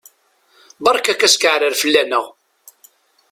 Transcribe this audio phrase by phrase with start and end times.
[0.83, 2.25] Berka-k askeɛrer fell-aneɣ!